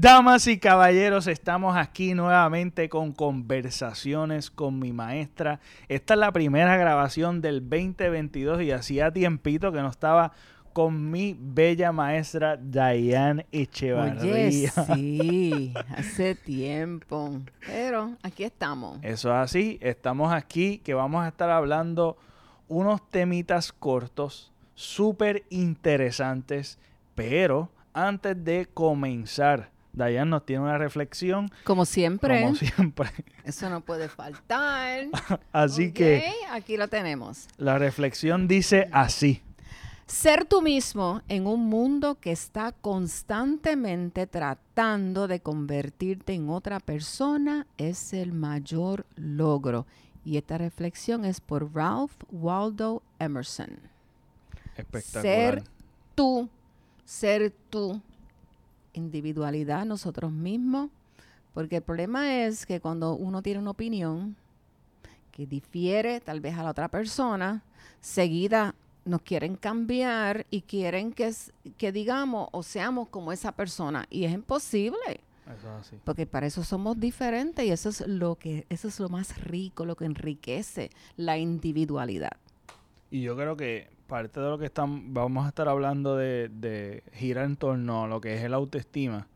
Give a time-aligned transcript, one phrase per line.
[0.00, 5.58] Damas y caballeros, estamos aquí nuevamente con conversaciones con mi maestra.
[5.88, 10.30] Esta es la primera grabación del 2022 y hacía tiempito que no estaba
[10.72, 14.30] con mi bella maestra Diane Echevarría.
[14.32, 17.40] Oye, sí, hace tiempo.
[17.66, 19.00] Pero aquí estamos.
[19.02, 22.16] Eso es así, estamos aquí que vamos a estar hablando
[22.68, 26.78] unos temitas cortos, súper interesantes,
[27.16, 31.50] pero antes de comenzar, Diane nos tiene una reflexión.
[31.64, 32.42] Como siempre.
[32.42, 33.10] Como siempre.
[33.44, 35.06] Eso no puede faltar.
[35.52, 37.48] así que Aquí lo tenemos.
[37.56, 39.42] la reflexión dice así.
[40.06, 47.66] Ser tú mismo en un mundo que está constantemente tratando de convertirte en otra persona
[47.76, 49.86] es el mayor logro.
[50.24, 53.78] Y esta reflexión es por Ralph Waldo Emerson.
[54.76, 55.22] Espectacular.
[55.22, 55.62] Ser
[56.14, 56.48] tú,
[57.04, 58.00] ser tú,
[58.98, 60.90] individualidad, nosotros mismos.
[61.54, 64.36] Porque el problema es que cuando uno tiene una opinión
[65.32, 67.62] que difiere tal vez a la otra persona,
[68.00, 71.32] seguida nos quieren cambiar y quieren que,
[71.78, 74.06] que digamos o seamos como esa persona.
[74.10, 75.20] Y es imposible.
[75.46, 75.96] Eso es así.
[76.04, 79.86] Porque para eso somos diferentes y eso es lo que, eso es lo más rico,
[79.86, 82.36] lo que enriquece la individualidad.
[83.10, 87.02] Y yo creo que parte de lo que están, vamos a estar hablando de, de
[87.12, 89.26] gira en torno a lo que es el autoestima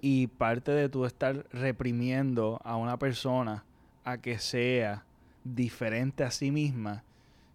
[0.00, 3.64] y parte de tú estar reprimiendo a una persona
[4.04, 5.04] a que sea
[5.42, 7.02] diferente a sí misma,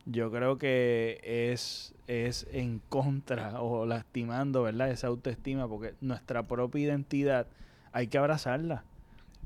[0.06, 4.92] yo creo que es, es en contra o lastimando, ¿verdad?
[4.92, 7.48] Esa autoestima, porque nuestra propia identidad
[7.94, 8.84] hay que abrazarla,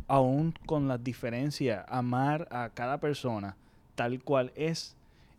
[0.07, 3.55] aún con las diferencias, amar a cada persona
[3.93, 4.95] tal cual es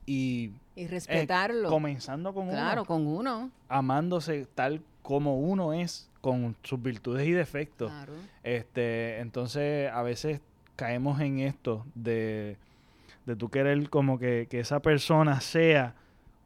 [0.09, 1.69] y Y eh, respetarlo.
[1.69, 3.51] comenzando con claro, uno, con uno.
[3.69, 7.91] amándose tal como uno es, con sus virtudes y defectos.
[7.91, 8.13] Claro.
[8.43, 10.41] Este, entonces a veces
[10.77, 12.57] caemos en esto de,
[13.27, 15.95] de tú querer como que, que esa persona sea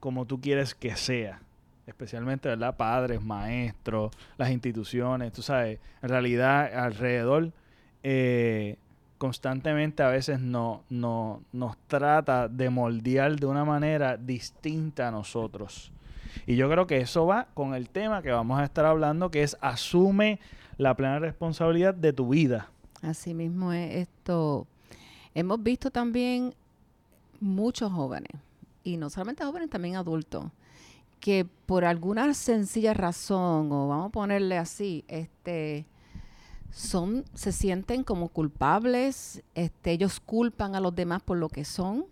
[0.01, 1.41] como tú quieres que sea.
[1.87, 2.77] Especialmente, ¿verdad?
[2.77, 7.51] Padres, maestros, las instituciones, tú sabes, en realidad alrededor
[8.05, 8.77] eh,
[9.23, 15.93] constantemente a veces no, no, nos trata de moldear de una manera distinta a nosotros.
[16.45, 19.45] Y yo creo que eso va con el tema que vamos a estar hablando, que
[19.45, 20.41] es asume
[20.77, 22.69] la plena responsabilidad de tu vida.
[23.01, 24.67] Así mismo es esto.
[25.37, 26.53] Hemos visto también
[27.39, 28.33] muchos jóvenes,
[28.83, 30.47] y no solamente jóvenes, también adultos,
[31.21, 35.87] que por alguna sencilla razón, o vamos a ponerle así, este
[36.73, 42.07] son, se sienten como culpables, este, ellos culpan a los demás por lo que son.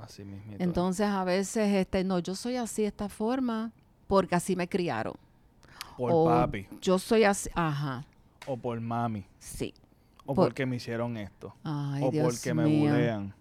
[0.00, 0.54] Así mismo.
[0.58, 3.72] Entonces a veces, este, no, yo soy así de esta forma
[4.08, 5.14] porque así me criaron.
[5.96, 8.04] por o papi, Yo soy así, ajá,
[8.46, 9.74] o por mami, sí.
[10.26, 13.34] o Por- porque me hicieron esto, Ay, o Dios porque me bulean,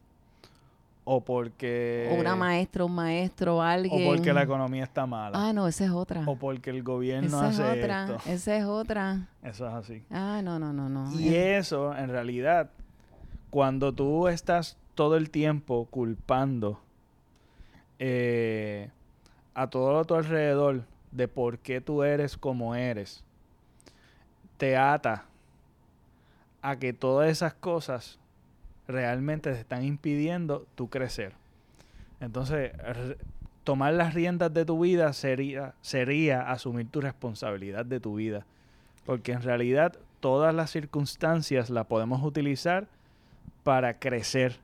[1.11, 2.07] o porque...
[2.11, 4.07] O una maestra, un maestro, alguien.
[4.07, 5.31] O porque la economía está mala.
[5.49, 6.21] Ah, no, esa es otra.
[6.27, 8.03] O porque el gobierno esa es hace otra.
[8.03, 8.29] esto.
[8.29, 9.27] Esa es otra.
[9.41, 10.03] Eso es así.
[10.11, 11.11] Ah, no, no, no, no.
[11.19, 12.69] Y eso, en realidad,
[13.49, 16.79] cuando tú estás todo el tiempo culpando
[17.97, 18.91] eh,
[19.55, 23.23] a todo a tu alrededor de por qué tú eres como eres,
[24.57, 25.25] te ata
[26.61, 28.19] a que todas esas cosas
[28.89, 31.33] realmente te están impidiendo tu crecer.
[32.19, 32.71] Entonces,
[33.63, 38.45] tomar las riendas de tu vida sería, sería asumir tu responsabilidad de tu vida.
[39.05, 42.87] Porque en realidad todas las circunstancias las podemos utilizar
[43.63, 44.57] para crecer.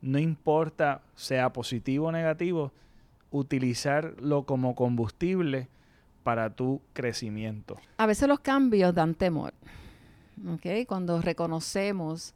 [0.00, 2.72] No importa sea positivo o negativo,
[3.30, 5.68] utilizarlo como combustible
[6.22, 7.78] para tu crecimiento.
[7.98, 9.52] A veces los cambios dan temor.
[10.86, 12.34] Cuando reconocemos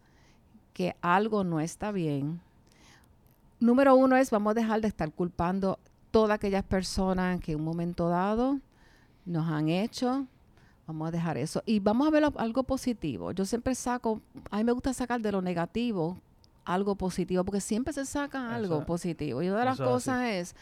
[0.75, 2.41] que algo no está bien.
[3.61, 5.78] Número uno es, vamos a dejar de estar culpando
[6.10, 8.60] todas aquellas personas que en un momento dado
[9.25, 10.27] nos han hecho.
[10.87, 11.63] Vamos a dejar eso.
[11.65, 13.33] Y vamos a ver algo positivo.
[13.33, 14.21] Yo siempre saco,
[14.51, 16.19] a mí me gusta sacar de lo negativo
[16.65, 19.43] algo positivo, porque siempre se saca algo Eso- positivo.
[19.43, 19.89] Y una de las así.
[19.89, 20.57] cosas es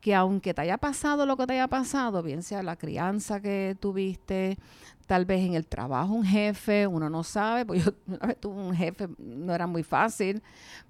[0.00, 3.76] que aunque te haya pasado lo que te haya pasado, bien sea la crianza que
[3.80, 4.58] tuviste,
[5.06, 8.54] tal vez en el trabajo un jefe, uno no sabe, pues yo una vez tuve
[8.60, 10.42] un jefe, no era muy fácil,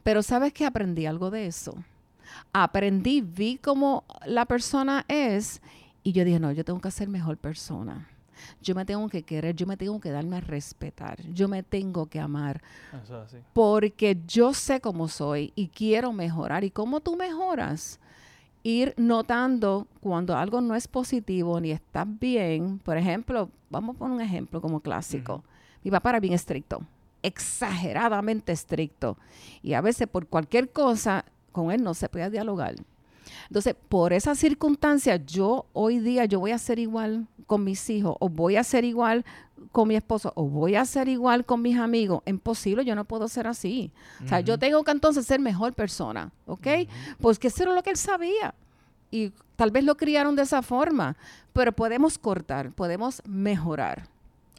[0.02, 1.74] pero sabes que aprendí algo de eso.
[2.52, 5.60] Aprendí, vi cómo la persona es
[6.02, 8.08] y yo dije, no, yo tengo que ser mejor persona.
[8.60, 12.06] Yo me tengo que querer, yo me tengo que darme a respetar, yo me tengo
[12.06, 12.62] que amar,
[13.02, 13.36] Eso es así.
[13.52, 16.64] porque yo sé cómo soy y quiero mejorar.
[16.64, 17.98] ¿Y cómo tú mejoras?
[18.62, 22.80] ir notando cuando algo no es positivo ni está bien.
[22.80, 25.44] Por ejemplo, vamos a poner un ejemplo como clásico.
[25.84, 26.82] Mi papá era bien estricto,
[27.22, 29.16] exageradamente estricto.
[29.62, 32.74] Y a veces por cualquier cosa con él no se podía dialogar.
[33.48, 38.16] Entonces, por esa circunstancia, yo hoy día yo voy a ser igual con mis hijos,
[38.20, 39.24] o voy a ser igual
[39.72, 42.22] con mi esposo, o voy a ser igual con mis amigos.
[42.26, 43.92] Imposible, yo no puedo ser así.
[44.24, 46.66] O sea, yo tengo que entonces ser mejor persona, ¿ok?
[47.20, 48.54] Pues que eso era lo que él sabía.
[49.10, 51.16] Y tal vez lo criaron de esa forma,
[51.52, 54.08] pero podemos cortar, podemos mejorar.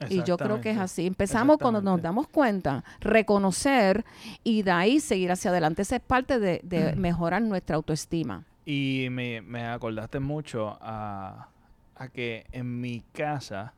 [0.09, 1.07] Y yo creo que es así.
[1.07, 4.06] Empezamos cuando nos damos cuenta, reconocer
[4.44, 5.81] y de ahí seguir hacia adelante.
[5.81, 8.44] Esa es parte de, de mejorar nuestra autoestima.
[8.69, 11.47] Y me, me acordaste mucho a,
[11.95, 13.73] a, que en mi casa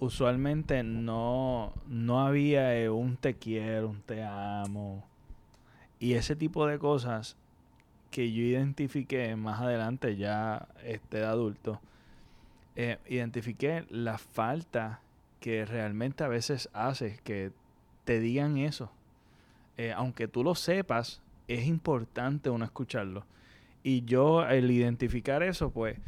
[0.00, 5.02] usualmente no, no había eh, un te quiero, un te amo.
[5.98, 7.38] Y ese tipo de cosas
[8.10, 11.80] que yo identifiqué más adelante ya este, de adulto,
[12.76, 15.00] eh, identifiqué la falta
[15.40, 17.50] que realmente a veces hace que
[18.04, 18.92] te digan eso.
[19.78, 23.24] Eh, aunque tú lo sepas, es importante uno escucharlo.
[23.82, 25.98] Y yo, el identificar eso, pues,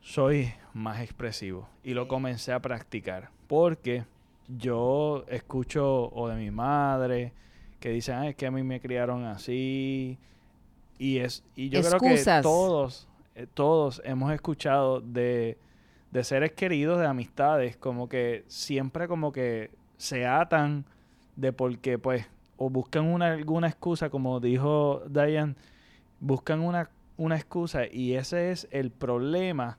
[0.00, 1.68] soy más expresivo.
[1.84, 3.30] Y lo comencé a practicar.
[3.46, 4.04] Porque
[4.48, 7.32] yo escucho o de mi madre,
[7.80, 10.18] que dicen, ah, es que a mí me criaron así.
[10.98, 15.58] Y, es, y yo creo que todos, eh, todos hemos escuchado de,
[16.10, 20.84] de seres queridos, de amistades, como que siempre como que se atan
[21.36, 22.26] de porque, pues,
[22.56, 25.54] o buscan una, alguna excusa, como dijo Diane,
[26.22, 29.76] buscan una, una excusa y ese es el problema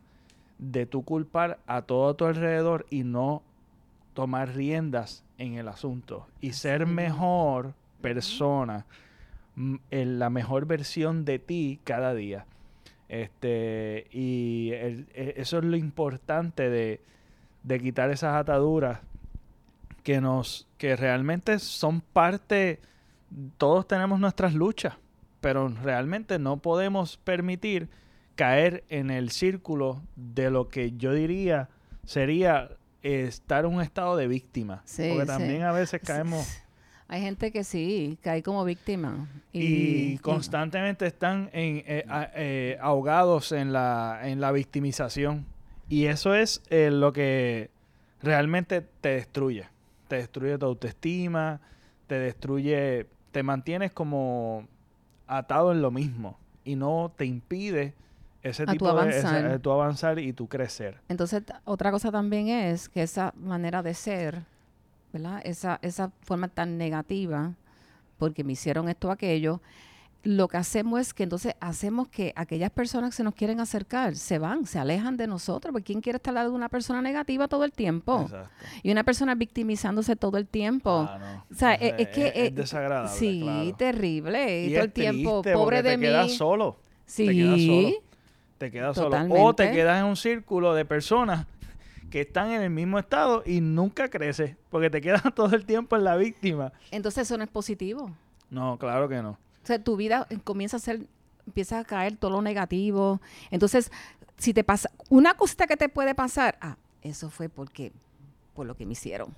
[0.59, 3.41] de tu culpar a todo a tu alrededor y no
[4.13, 8.85] tomar riendas en el asunto y ser mejor persona,
[9.89, 12.45] en la mejor versión de ti cada día.
[13.07, 15.05] Este, y e,
[15.37, 16.99] eso es lo importante de,
[17.63, 18.99] de, quitar esas ataduras
[20.03, 22.79] que nos, que realmente son parte,
[23.57, 24.95] todos tenemos nuestras luchas
[25.43, 27.89] pero realmente no podemos permitir
[28.35, 31.67] caer en el círculo de lo que yo diría
[32.05, 32.69] sería
[33.01, 34.83] estar en un estado de víctima.
[34.85, 36.47] porque también a veces caemos...
[37.09, 39.27] Hay gente que sí, cae como víctima.
[39.51, 42.05] Y, constantemente están en, eh,
[42.35, 45.45] eh, ahogados en la, en la victimización.
[45.89, 47.69] Y eso es eh, lo que
[48.21, 49.65] realmente te destruye.
[50.07, 51.59] Te destruye tu autoestima,
[52.07, 54.65] te destruye, te mantienes como
[55.27, 57.93] atado en lo mismo y no te impide
[58.41, 60.99] ese tipo de tu avanzar y tu crecer.
[61.07, 64.43] Entonces, otra cosa también es que esa manera de ser,
[65.13, 65.41] ¿verdad?
[65.45, 67.53] Esa, esa forma tan negativa,
[68.17, 69.61] porque me hicieron esto aquello,
[70.23, 74.15] lo que hacemos es que entonces hacemos que aquellas personas que se nos quieren acercar
[74.15, 77.01] se van, se alejan de nosotros, porque ¿quién quiere estar al lado de una persona
[77.01, 78.29] negativa todo el tiempo?
[78.83, 81.07] Y una persona victimizándose todo el tiempo.
[81.09, 82.27] Ah, o sea, es, que...
[82.27, 84.65] Es, es desagradable, Sí, terrible.
[84.65, 86.05] Y, todo el tiempo, pobre de mí.
[86.05, 86.77] Te quedas solo.
[87.05, 87.27] Sí.
[87.27, 89.09] Te quedas solo.
[89.09, 89.43] Te quedas solo.
[89.43, 91.47] O te quedas en un círculo de personas
[92.09, 95.97] que están en el mismo estado y nunca creces, porque te quedas todo el tiempo
[95.97, 96.71] en la víctima.
[96.91, 98.11] Entonces eso no es positivo.
[98.49, 99.37] No, claro que no.
[99.63, 101.07] O sea, tu vida comienza a ser,
[101.45, 103.21] empieza a caer todo lo negativo.
[103.49, 103.91] Entonces,
[104.37, 107.91] si te pasa, una cosa que te puede pasar, ah, eso fue porque,
[108.53, 109.33] por lo que me hicieron.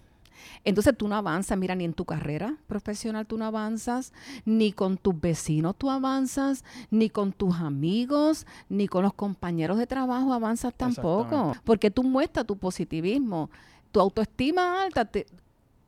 [0.63, 4.13] Entonces tú no avanzas, mira, ni en tu carrera profesional tú no avanzas,
[4.45, 9.87] ni con tus vecinos tú avanzas, ni con tus amigos, ni con los compañeros de
[9.87, 11.53] trabajo avanzas tampoco.
[11.63, 13.49] Porque tú muestras tu positivismo,
[13.91, 15.25] tu autoestima alta te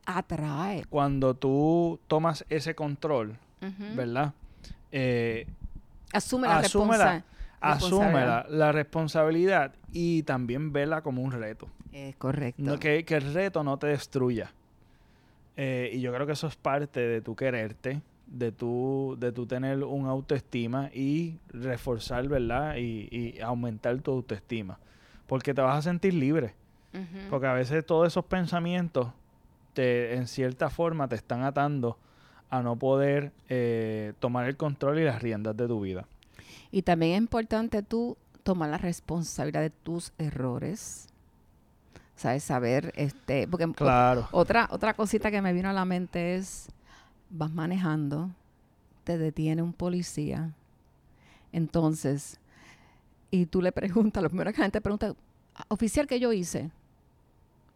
[0.06, 0.84] atrae.
[0.88, 3.36] Cuando tú tomas ese control,
[3.94, 4.32] ¿verdad?
[4.92, 5.46] Eh,
[6.12, 7.24] asume la, responsabilidad.
[7.60, 11.68] Asume la, responsabilidad y también vela como un reto.
[11.92, 12.78] Es correcto.
[12.78, 14.52] que, el reto no te destruya.
[15.56, 19.46] Eh, y yo creo que eso es parte de tu quererte, de tu, de tu
[19.46, 22.76] tener un autoestima y reforzar, ¿verdad?
[22.76, 24.78] Y, aumentar tu autoestima.
[25.26, 26.54] Porque te vas a sentir libre.
[27.30, 29.08] Porque a veces todos esos pensamientos,
[29.72, 31.96] te, en cierta forma, te están atando
[32.50, 36.06] a no poder eh, tomar el control y las riendas de tu vida.
[36.70, 41.08] Y también es importante tú tomar la responsabilidad de tus errores.
[42.16, 42.42] ¿Sabes?
[42.42, 44.26] Saber, este, porque claro.
[44.32, 46.68] otra, otra cosita que me vino a la mente es,
[47.30, 48.30] vas manejando,
[49.04, 50.52] te detiene un policía,
[51.52, 52.38] entonces,
[53.30, 55.14] y tú le preguntas, lo primero que la gente pregunta,
[55.68, 56.70] oficial, ¿qué yo hice?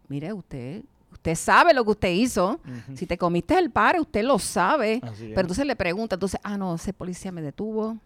[0.09, 2.59] Mire, usted Usted sabe lo que usted hizo.
[2.95, 5.01] Si te comiste el par, usted lo sabe.
[5.19, 7.99] Pero entonces le pregunta, entonces, ah, no, ese policía me detuvo.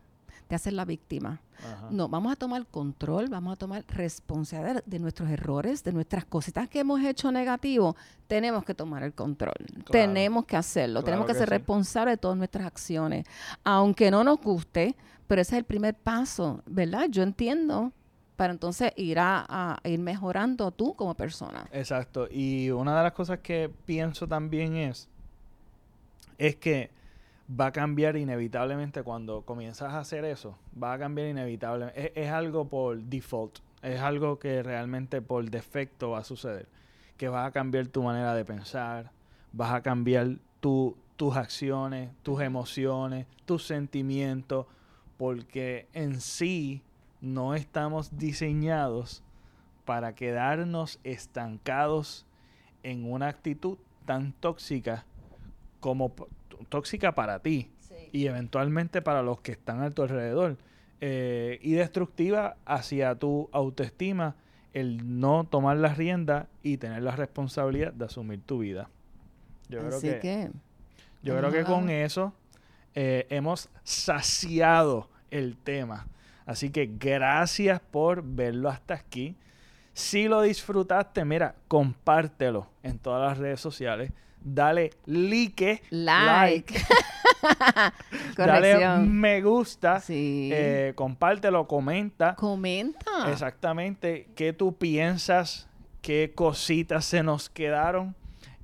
[0.49, 1.41] te haces la víctima.
[1.59, 1.89] Ajá.
[1.91, 6.69] No, vamos a tomar control, vamos a tomar responsabilidad de nuestros errores, de nuestras cositas
[6.69, 7.97] que hemos hecho negativo.
[8.27, 9.55] Tenemos que tomar el control.
[9.91, 11.01] Tenemos que hacerlo.
[11.01, 11.55] Claro tenemos que, que ser sí.
[11.55, 13.27] responsables de todas nuestras acciones.
[13.65, 14.95] Aunque no nos guste,
[15.27, 17.07] pero ese es el primer paso, ¿verdad?
[17.09, 17.93] Yo entiendo
[18.37, 21.67] para entonces ir a, ir mejorando tú como persona.
[21.73, 22.29] Exacto.
[22.31, 25.09] Y una de las cosas que pienso también es,
[26.39, 26.91] es que
[27.49, 30.57] va a cambiar inevitablemente cuando comienzas a hacer eso.
[30.81, 32.07] Va a cambiar inevitablemente.
[32.07, 33.59] Es, es algo por default.
[33.83, 36.67] Es algo que realmente por defecto va a suceder.
[37.17, 39.11] Que vas a cambiar tu manera de pensar.
[39.53, 44.67] Vas a cambiar tu- tus acciones, tus emociones, tus sentimientos.
[45.17, 46.83] Porque en sí
[47.21, 49.23] no estamos diseñados
[49.85, 52.27] para quedarnos estancados
[52.83, 55.05] en una actitud tan tóxica
[55.81, 56.13] como
[56.69, 57.71] tóxica para ti
[58.13, 60.57] y eventualmente para los que están a tu alrededor
[61.01, 64.37] eh, y destructiva hacia tu autoestima
[64.73, 68.91] el no tomar las riendas y tener la responsabilidad de asumir tu vida.
[69.69, 70.51] Yo creo Así que, que,
[71.23, 72.33] yo creo que con eso
[72.95, 76.07] eh, hemos saciado el tema.
[76.47, 79.37] Así que gracias por verlo hasta aquí.
[79.93, 84.13] Si lo disfrutaste, mira, compártelo en todas las redes sociales.
[84.43, 86.75] Dale like, like.
[88.37, 89.13] dale Corrección.
[89.13, 90.51] me gusta, Sí.
[90.53, 93.31] eh, compártelo, comenta Comenta.
[93.33, 95.69] exactamente qué tú piensas,
[96.03, 98.15] qué cositas se nos quedaron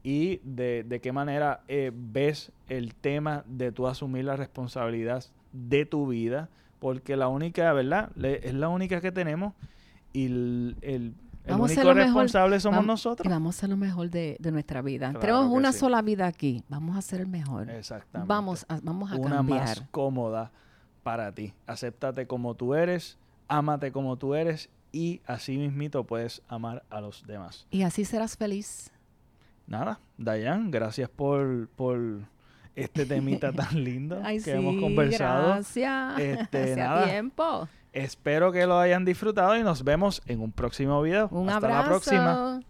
[0.04, 5.84] y de, de qué manera eh, ves el tema de tú asumir la responsabilidad de
[5.86, 6.48] tu vida,
[6.82, 8.10] porque la única, ¿verdad?
[8.16, 9.54] Le- es la única que tenemos
[10.12, 11.14] y el,
[11.46, 11.96] único mejor.
[11.96, 13.30] responsable somos Vam- Y nosotros.
[13.32, 15.10] vamos a hacer lo mejor de, de nuestra vida.
[15.10, 15.78] Claro Tenemos una sí.
[15.78, 16.64] sola vida aquí.
[16.68, 17.70] Vamos a hacer el mejor.
[17.70, 18.28] Exactamente.
[18.28, 19.60] Vamos a, vamos a una cambiar.
[19.60, 20.50] más cómoda
[21.04, 21.54] para ti.
[21.68, 27.24] Acéptate como tú eres, ámate como tú eres y así mismito puedes amar a los
[27.28, 27.66] demás.
[27.70, 28.90] Y así serás feliz.
[29.68, 32.22] Nada, Dayan, gracias por, por
[32.74, 35.48] este temita tan lindo Ay, que sí, hemos conversado.
[35.48, 36.18] gracias.
[36.18, 37.04] Este, nada.
[37.04, 37.68] tiempo.
[37.92, 41.28] Espero que lo hayan disfrutado y nos vemos en un próximo video.
[41.30, 41.82] Un Hasta abrazo.
[41.82, 42.62] la próxima.